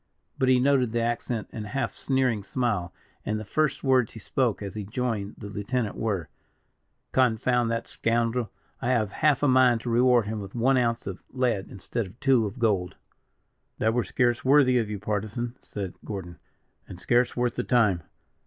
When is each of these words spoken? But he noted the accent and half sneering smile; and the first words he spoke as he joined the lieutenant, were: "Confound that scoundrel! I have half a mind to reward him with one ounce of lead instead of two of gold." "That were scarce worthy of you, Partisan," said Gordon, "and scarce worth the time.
But 0.39 0.49
he 0.49 0.59
noted 0.59 0.93
the 0.93 1.01
accent 1.01 1.47
and 1.51 1.67
half 1.67 1.93
sneering 1.93 2.43
smile; 2.43 2.91
and 3.23 3.39
the 3.39 3.45
first 3.45 3.83
words 3.83 4.13
he 4.13 4.19
spoke 4.19 4.63
as 4.63 4.73
he 4.73 4.83
joined 4.83 5.35
the 5.37 5.45
lieutenant, 5.47 5.95
were: 5.95 6.27
"Confound 7.11 7.69
that 7.69 7.85
scoundrel! 7.85 8.49
I 8.81 8.87
have 8.89 9.11
half 9.11 9.43
a 9.43 9.47
mind 9.47 9.81
to 9.81 9.91
reward 9.91 10.25
him 10.25 10.39
with 10.39 10.55
one 10.55 10.75
ounce 10.75 11.05
of 11.05 11.21
lead 11.29 11.67
instead 11.69 12.07
of 12.07 12.19
two 12.19 12.47
of 12.47 12.57
gold." 12.57 12.95
"That 13.77 13.93
were 13.93 14.03
scarce 14.03 14.43
worthy 14.43 14.79
of 14.79 14.89
you, 14.89 14.97
Partisan," 14.97 15.55
said 15.61 15.93
Gordon, 16.03 16.39
"and 16.87 16.99
scarce 16.99 17.37
worth 17.37 17.53
the 17.53 17.63
time. 17.63 18.01